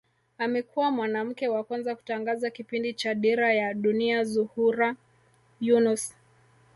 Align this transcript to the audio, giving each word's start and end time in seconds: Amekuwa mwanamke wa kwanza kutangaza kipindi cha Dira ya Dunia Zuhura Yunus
Amekuwa 0.37 0.91
mwanamke 0.91 1.47
wa 1.47 1.63
kwanza 1.63 1.95
kutangaza 1.95 2.49
kipindi 2.49 2.93
cha 2.93 3.13
Dira 3.15 3.53
ya 3.53 3.73
Dunia 3.73 4.23
Zuhura 4.23 4.95
Yunus 5.59 6.15